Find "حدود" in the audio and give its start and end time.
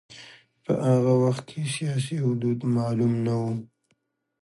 2.25-2.59